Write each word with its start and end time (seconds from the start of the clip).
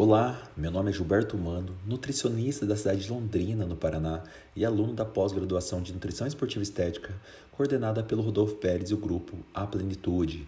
Olá, 0.00 0.40
meu 0.56 0.70
nome 0.70 0.90
é 0.90 0.92
Gilberto 0.92 1.36
Mando, 1.36 1.74
nutricionista 1.84 2.64
da 2.64 2.76
cidade 2.76 3.02
de 3.02 3.10
Londrina, 3.10 3.66
no 3.66 3.74
Paraná, 3.74 4.22
e 4.54 4.64
aluno 4.64 4.94
da 4.94 5.04
pós-graduação 5.04 5.82
de 5.82 5.92
Nutrição 5.92 6.24
Esportiva 6.24 6.62
Estética, 6.62 7.12
coordenada 7.50 8.00
pelo 8.04 8.22
Rodolfo 8.22 8.54
Pérez 8.54 8.90
e 8.90 8.94
o 8.94 8.96
grupo 8.96 9.36
A 9.52 9.66
Plenitude. 9.66 10.46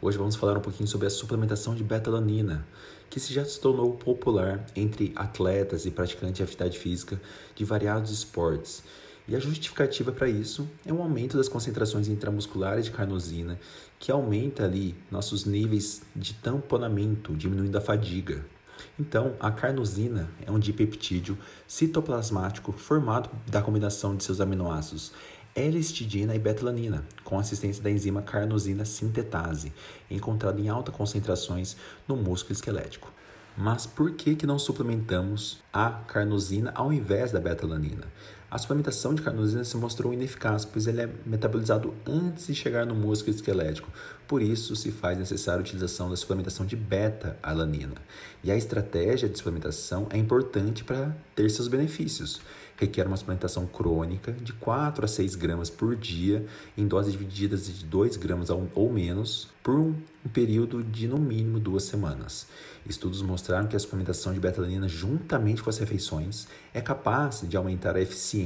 Hoje 0.00 0.16
vamos 0.16 0.36
falar 0.36 0.56
um 0.56 0.60
pouquinho 0.60 0.88
sobre 0.88 1.08
a 1.08 1.10
suplementação 1.10 1.74
de 1.74 1.82
betalanina, 1.82 2.64
que 3.10 3.18
se 3.18 3.34
já 3.34 3.44
se 3.44 3.58
tornou 3.58 3.94
popular 3.94 4.64
entre 4.76 5.12
atletas 5.16 5.86
e 5.86 5.90
praticantes 5.90 6.36
de 6.36 6.44
atividade 6.44 6.78
física 6.78 7.20
de 7.52 7.64
variados 7.64 8.12
esportes. 8.12 8.84
E 9.26 9.34
a 9.34 9.40
justificativa 9.40 10.12
para 10.12 10.28
isso 10.28 10.68
é 10.86 10.92
um 10.92 11.02
aumento 11.02 11.36
das 11.36 11.48
concentrações 11.48 12.06
intramusculares 12.06 12.84
de 12.84 12.92
carnosina, 12.92 13.58
que 13.98 14.12
aumenta 14.12 14.64
ali 14.64 14.94
nossos 15.10 15.44
níveis 15.44 16.02
de 16.14 16.34
tamponamento, 16.34 17.34
diminuindo 17.34 17.76
a 17.76 17.80
fadiga. 17.80 18.54
Então, 18.98 19.34
a 19.40 19.50
carnosina 19.50 20.28
é 20.46 20.50
um 20.50 20.58
dipeptídeo 20.58 21.36
citoplasmático 21.66 22.72
formado 22.72 23.30
da 23.46 23.62
combinação 23.62 24.16
de 24.16 24.24
seus 24.24 24.40
aminoácidos 24.40 25.12
L-histidina 25.54 26.34
e 26.34 26.38
betalanina, 26.38 27.04
com 27.22 27.38
assistência 27.38 27.80
da 27.80 27.88
enzima 27.88 28.22
carnosina 28.22 28.84
sintetase, 28.84 29.72
encontrada 30.10 30.60
em 30.60 30.68
altas 30.68 30.94
concentrações 30.94 31.76
no 32.08 32.16
músculo 32.16 32.54
esquelético. 32.54 33.12
Mas 33.56 33.86
por 33.86 34.10
que, 34.12 34.34
que 34.34 34.48
não 34.48 34.58
suplementamos 34.58 35.62
a 35.72 35.90
carnosina 35.90 36.72
ao 36.74 36.92
invés 36.92 37.30
da 37.30 37.38
betalanina? 37.38 38.04
A 38.54 38.58
suplementação 38.58 39.16
de 39.16 39.20
carnosina 39.20 39.64
se 39.64 39.76
mostrou 39.76 40.14
ineficaz, 40.14 40.64
pois 40.64 40.86
ele 40.86 41.00
é 41.00 41.08
metabolizado 41.26 41.92
antes 42.06 42.46
de 42.46 42.54
chegar 42.54 42.86
no 42.86 42.94
músculo 42.94 43.34
esquelético. 43.34 43.90
Por 44.28 44.40
isso, 44.40 44.76
se 44.76 44.92
faz 44.92 45.18
necessária 45.18 45.58
a 45.58 45.62
utilização 45.62 46.08
da 46.08 46.14
suplementação 46.14 46.64
de 46.64 46.76
beta-alanina. 46.76 47.96
E 48.44 48.52
a 48.52 48.56
estratégia 48.56 49.28
de 49.28 49.36
suplementação 49.36 50.06
é 50.08 50.16
importante 50.16 50.84
para 50.84 51.16
ter 51.34 51.50
seus 51.50 51.66
benefícios. 51.66 52.40
Requer 52.76 53.08
uma 53.08 53.16
suplementação 53.16 53.66
crônica 53.66 54.30
de 54.30 54.52
4 54.52 55.04
a 55.04 55.08
6 55.08 55.34
gramas 55.34 55.68
por 55.68 55.96
dia, 55.96 56.46
em 56.76 56.86
doses 56.86 57.12
divididas 57.12 57.66
de 57.66 57.84
2 57.84 58.16
gramas 58.16 58.50
ou 58.50 58.92
menos, 58.92 59.48
por 59.64 59.78
um 59.78 59.94
período 60.32 60.82
de 60.82 61.06
no 61.06 61.18
mínimo 61.18 61.58
duas 61.58 61.84
semanas. 61.84 62.46
Estudos 62.86 63.22
mostraram 63.22 63.66
que 63.66 63.76
a 63.76 63.78
suplementação 63.78 64.34
de 64.34 64.40
betalanina, 64.40 64.88
juntamente 64.88 65.62
com 65.62 65.70
as 65.70 65.78
refeições, 65.78 66.46
é 66.72 66.80
capaz 66.80 67.44
de 67.48 67.56
aumentar 67.56 67.96
a 67.96 68.00
eficiência 68.00 68.43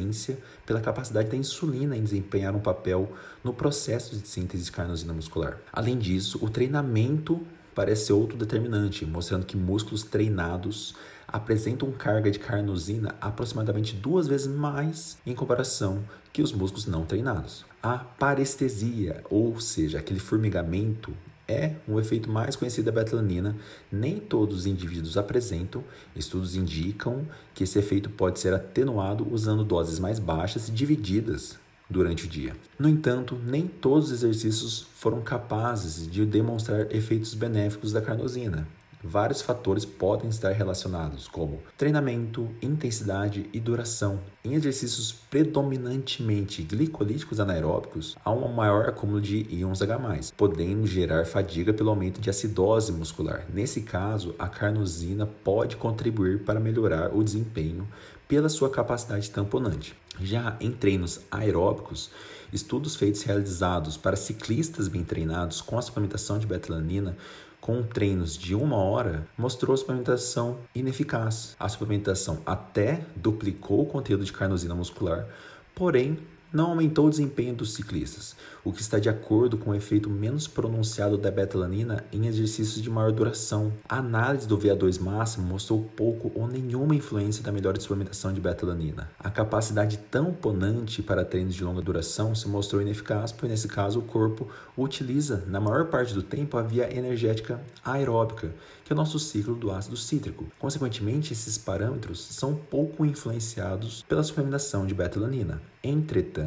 pela 0.66 0.80
capacidade 0.80 1.28
da 1.28 1.36
insulina 1.36 1.96
em 1.96 2.02
desempenhar 2.02 2.54
um 2.54 2.60
papel 2.60 3.12
no 3.42 3.52
processo 3.52 4.16
de 4.16 4.26
síntese 4.26 4.64
de 4.64 4.72
carnosina 4.72 5.12
muscular. 5.12 5.58
Além 5.72 5.98
disso, 5.98 6.38
o 6.42 6.50
treinamento 6.50 7.40
parece 7.74 8.06
ser 8.06 8.12
outro 8.12 8.36
determinante, 8.36 9.06
mostrando 9.06 9.46
que 9.46 9.56
músculos 9.56 10.02
treinados 10.02 10.94
apresentam 11.28 11.92
carga 11.92 12.30
de 12.30 12.38
carnosina 12.38 13.14
aproximadamente 13.20 13.94
duas 13.94 14.26
vezes 14.26 14.46
mais 14.46 15.18
em 15.26 15.34
comparação 15.34 16.02
que 16.32 16.42
os 16.42 16.52
músculos 16.52 16.86
não 16.86 17.04
treinados. 17.04 17.64
A 17.82 17.98
parestesia, 17.98 19.22
ou 19.30 19.60
seja, 19.60 19.98
aquele 19.98 20.18
formigamento, 20.18 21.12
é 21.48 21.72
um 21.88 21.98
efeito 21.98 22.30
mais 22.30 22.54
conhecido 22.54 22.84
da 22.84 22.92
betalanina. 22.92 23.56
Nem 23.90 24.18
todos 24.20 24.58
os 24.58 24.66
indivíduos 24.66 25.16
apresentam. 25.16 25.82
Estudos 26.14 26.54
indicam 26.54 27.26
que 27.54 27.64
esse 27.64 27.78
efeito 27.78 28.10
pode 28.10 28.38
ser 28.38 28.52
atenuado 28.52 29.26
usando 29.32 29.64
doses 29.64 29.98
mais 29.98 30.18
baixas 30.18 30.68
e 30.68 30.72
divididas 30.72 31.58
durante 31.88 32.26
o 32.26 32.28
dia. 32.28 32.54
No 32.78 32.88
entanto, 32.88 33.40
nem 33.46 33.66
todos 33.66 34.10
os 34.10 34.22
exercícios 34.22 34.86
foram 34.94 35.22
capazes 35.22 36.06
de 36.06 36.26
demonstrar 36.26 36.94
efeitos 36.94 37.32
benéficos 37.32 37.92
da 37.92 38.02
carnosina. 38.02 38.68
Vários 39.02 39.40
fatores 39.40 39.84
podem 39.84 40.28
estar 40.28 40.50
relacionados, 40.52 41.28
como 41.28 41.62
treinamento, 41.76 42.48
intensidade 42.60 43.48
e 43.52 43.60
duração. 43.60 44.18
Em 44.44 44.54
exercícios 44.54 45.12
predominantemente 45.12 46.62
glicolíticos 46.62 47.38
anaeróbicos, 47.38 48.16
há 48.24 48.32
um 48.32 48.52
maior 48.52 48.88
acúmulo 48.88 49.20
de 49.20 49.46
íons 49.50 49.80
H+, 49.82 50.32
podendo 50.36 50.86
gerar 50.86 51.26
fadiga 51.26 51.72
pelo 51.72 51.90
aumento 51.90 52.20
de 52.20 52.28
acidose 52.28 52.90
muscular. 52.90 53.46
Nesse 53.52 53.82
caso, 53.82 54.34
a 54.36 54.48
carnosina 54.48 55.26
pode 55.26 55.76
contribuir 55.76 56.42
para 56.44 56.58
melhorar 56.58 57.14
o 57.14 57.22
desempenho 57.22 57.86
pela 58.26 58.48
sua 58.48 58.68
capacidade 58.68 59.30
tamponante. 59.30 59.94
Já 60.20 60.56
em 60.60 60.72
treinos 60.72 61.20
aeróbicos, 61.30 62.10
estudos 62.52 62.96
feitos 62.96 63.22
realizados 63.22 63.96
para 63.96 64.16
ciclistas 64.16 64.88
bem 64.88 65.04
treinados 65.04 65.60
com 65.60 65.78
a 65.78 65.82
suplementação 65.82 66.38
de 66.38 66.46
betalanina 66.46 67.16
com 67.60 67.82
treinos 67.82 68.36
de 68.36 68.54
uma 68.54 68.76
hora 68.76 69.26
mostrou 69.36 69.74
a 69.74 69.76
suplementação 69.76 70.58
ineficaz. 70.74 71.56
A 71.58 71.68
suplementação 71.68 72.42
até 72.46 73.04
duplicou 73.16 73.82
o 73.82 73.86
conteúdo 73.86 74.24
de 74.24 74.32
carnosina 74.32 74.74
muscular, 74.74 75.26
porém 75.74 76.18
não 76.52 76.70
aumentou 76.70 77.06
o 77.06 77.10
desempenho 77.10 77.54
dos 77.54 77.74
ciclistas, 77.74 78.34
o 78.64 78.72
que 78.72 78.80
está 78.80 78.98
de 78.98 79.08
acordo 79.08 79.58
com 79.58 79.70
o 79.70 79.74
efeito 79.74 80.08
menos 80.08 80.46
pronunciado 80.46 81.18
da 81.18 81.30
betalanina 81.30 82.04
em 82.12 82.26
exercícios 82.26 82.82
de 82.82 82.90
maior 82.90 83.12
duração. 83.12 83.72
A 83.88 83.98
análise 83.98 84.48
do 84.48 84.58
VO2 84.58 85.00
máximo 85.00 85.46
mostrou 85.46 85.82
pouco 85.96 86.32
ou 86.34 86.46
nenhuma 86.46 86.94
influência 86.94 87.42
da 87.42 87.52
melhor 87.52 87.78
suplementação 87.78 88.32
de 88.32 88.40
betalanina. 88.40 89.10
A 89.18 89.30
capacidade 89.30 89.98
tamponante 89.98 91.02
para 91.02 91.24
treinos 91.24 91.54
de 91.54 91.64
longa 91.64 91.82
duração 91.82 92.34
se 92.34 92.48
mostrou 92.48 92.80
ineficaz, 92.80 93.32
pois 93.32 93.50
nesse 93.50 93.68
caso 93.68 94.00
o 94.00 94.02
corpo 94.02 94.48
utiliza, 94.76 95.44
na 95.46 95.60
maior 95.60 95.86
parte 95.86 96.14
do 96.14 96.22
tempo, 96.22 96.56
a 96.56 96.62
via 96.62 96.94
energética 96.94 97.60
aeróbica, 97.84 98.54
que 98.84 98.92
é 98.92 98.94
o 98.94 98.96
nosso 98.96 99.18
ciclo 99.18 99.54
do 99.54 99.70
ácido 99.70 99.96
cítrico. 99.96 100.46
Consequentemente, 100.58 101.32
esses 101.32 101.58
parâmetros 101.58 102.20
são 102.20 102.54
pouco 102.54 103.04
influenciados 103.04 104.02
pela 104.08 104.22
suplementação 104.22 104.86
de 104.86 104.94
betalanina. 104.94 105.60
Entretanto, 105.82 106.37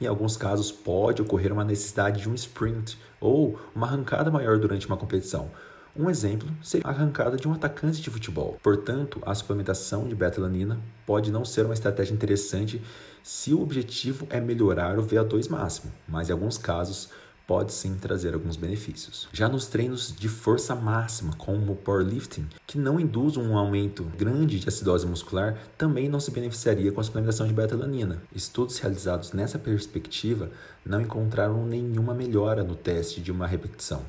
em 0.00 0.06
alguns 0.06 0.36
casos 0.36 0.70
pode 0.70 1.22
ocorrer 1.22 1.52
uma 1.52 1.64
necessidade 1.64 2.22
de 2.22 2.28
um 2.28 2.34
sprint 2.34 2.98
ou 3.20 3.58
uma 3.74 3.86
arrancada 3.86 4.30
maior 4.30 4.58
durante 4.58 4.86
uma 4.86 4.96
competição. 4.96 5.50
Um 5.96 6.10
exemplo 6.10 6.48
seria 6.60 6.86
a 6.86 6.90
arrancada 6.90 7.36
de 7.36 7.46
um 7.46 7.52
atacante 7.52 8.02
de 8.02 8.10
futebol. 8.10 8.58
Portanto, 8.62 9.22
a 9.24 9.32
suplementação 9.32 10.08
de 10.08 10.14
betalanina 10.14 10.80
pode 11.06 11.30
não 11.30 11.44
ser 11.44 11.64
uma 11.64 11.74
estratégia 11.74 12.12
interessante 12.12 12.82
se 13.22 13.54
o 13.54 13.62
objetivo 13.62 14.26
é 14.28 14.40
melhorar 14.40 14.98
o 14.98 15.06
VO2 15.06 15.48
máximo, 15.48 15.92
mas 16.08 16.28
em 16.28 16.32
alguns 16.32 16.58
casos 16.58 17.10
pode 17.46 17.72
sim 17.72 17.96
trazer 17.96 18.34
alguns 18.34 18.56
benefícios. 18.56 19.28
Já 19.32 19.48
nos 19.48 19.66
treinos 19.66 20.14
de 20.16 20.28
força 20.28 20.74
máxima, 20.74 21.34
como 21.36 21.72
o 21.72 21.76
powerlifting, 21.76 22.46
que 22.66 22.78
não 22.78 22.98
induz 22.98 23.36
um 23.36 23.56
aumento 23.56 24.04
grande 24.16 24.58
de 24.58 24.68
acidose 24.68 25.06
muscular, 25.06 25.58
também 25.76 26.08
não 26.08 26.20
se 26.20 26.30
beneficiaria 26.30 26.92
com 26.92 27.00
a 27.00 27.04
suplementação 27.04 27.46
de 27.46 27.52
beta-alanina. 27.52 28.22
Estudos 28.34 28.78
realizados 28.78 29.32
nessa 29.32 29.58
perspectiva 29.58 30.50
não 30.84 31.00
encontraram 31.00 31.66
nenhuma 31.66 32.14
melhora 32.14 32.64
no 32.64 32.74
teste 32.74 33.20
de 33.20 33.30
uma 33.30 33.46
repetição. 33.46 34.02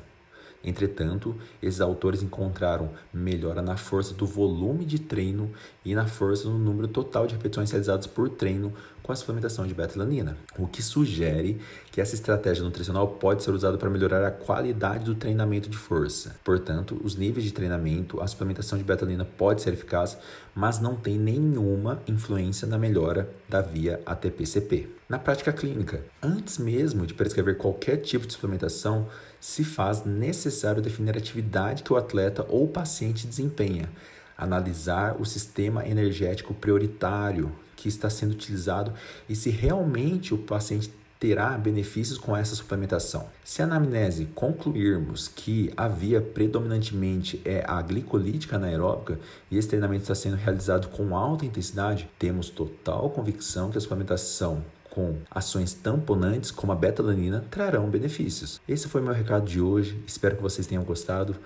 Entretanto, 0.66 1.36
esses 1.62 1.80
autores 1.80 2.22
encontraram 2.22 2.90
melhora 3.14 3.62
na 3.62 3.76
força 3.76 4.12
do 4.12 4.26
volume 4.26 4.84
de 4.84 4.98
treino 4.98 5.52
e 5.84 5.94
na 5.94 6.06
força 6.06 6.48
no 6.48 6.58
número 6.58 6.88
total 6.88 7.28
de 7.28 7.34
repetições 7.36 7.70
realizadas 7.70 8.08
por 8.08 8.28
treino 8.28 8.72
com 9.06 9.12
a 9.12 9.16
suplementação 9.16 9.64
de 9.64 9.72
betalanina, 9.72 10.36
o 10.58 10.66
que 10.66 10.82
sugere 10.82 11.60
que 11.92 12.00
essa 12.00 12.16
estratégia 12.16 12.64
nutricional 12.64 13.06
pode 13.06 13.44
ser 13.44 13.52
usada 13.52 13.78
para 13.78 13.88
melhorar 13.88 14.26
a 14.26 14.32
qualidade 14.32 15.04
do 15.04 15.14
treinamento 15.14 15.70
de 15.70 15.76
força. 15.76 16.34
Portanto, 16.42 17.00
os 17.04 17.14
níveis 17.14 17.44
de 17.44 17.52
treinamento, 17.52 18.20
a 18.20 18.26
suplementação 18.26 18.76
de 18.76 18.82
betalanina 18.82 19.24
pode 19.24 19.62
ser 19.62 19.72
eficaz, 19.74 20.18
mas 20.52 20.80
não 20.80 20.96
tem 20.96 21.16
nenhuma 21.16 22.02
influência 22.08 22.66
na 22.66 22.76
melhora 22.76 23.30
da 23.48 23.60
via 23.60 24.00
ATP-CP. 24.04 24.88
Na 25.08 25.20
prática 25.20 25.52
clínica, 25.52 26.04
antes 26.20 26.58
mesmo 26.58 27.06
de 27.06 27.14
prescrever 27.14 27.56
qualquer 27.56 27.98
tipo 27.98 28.26
de 28.26 28.32
suplementação, 28.32 29.06
se 29.46 29.62
faz 29.62 30.04
necessário 30.04 30.82
definir 30.82 31.14
a 31.14 31.18
atividade 31.18 31.84
que 31.84 31.92
o 31.92 31.96
atleta 31.96 32.44
ou 32.48 32.66
paciente 32.66 33.28
desempenha, 33.28 33.88
analisar 34.36 35.20
o 35.20 35.24
sistema 35.24 35.86
energético 35.86 36.52
prioritário 36.52 37.52
que 37.76 37.86
está 37.86 38.10
sendo 38.10 38.32
utilizado 38.32 38.92
e 39.28 39.36
se 39.36 39.48
realmente 39.48 40.34
o 40.34 40.38
paciente 40.38 40.92
terá 41.20 41.56
benefícios 41.56 42.18
com 42.18 42.36
essa 42.36 42.56
suplementação. 42.56 43.28
Se 43.44 43.62
a 43.62 43.66
anamnese 43.66 44.24
concluirmos 44.34 45.28
que 45.28 45.72
a 45.76 45.86
via 45.86 46.20
predominantemente 46.20 47.40
é 47.44 47.62
a 47.68 47.80
glicolítica 47.80 48.56
anaeróbica 48.56 49.16
e 49.48 49.56
esse 49.56 49.68
treinamento 49.68 50.02
está 50.02 50.14
sendo 50.16 50.34
realizado 50.34 50.88
com 50.88 51.16
alta 51.16 51.46
intensidade, 51.46 52.10
temos 52.18 52.50
total 52.50 53.10
convicção 53.10 53.70
que 53.70 53.78
a 53.78 53.80
suplementação 53.80 54.64
com 54.96 55.14
ações 55.30 55.74
tamponantes 55.74 56.50
como 56.50 56.72
a 56.72 56.74
betalanina 56.74 57.44
trarão 57.50 57.90
benefícios. 57.90 58.58
Esse 58.66 58.88
foi 58.88 59.02
meu 59.02 59.12
recado 59.12 59.46
de 59.46 59.60
hoje. 59.60 60.02
Espero 60.06 60.36
que 60.36 60.42
vocês 60.42 60.66
tenham 60.66 60.82
gostado. 60.82 61.36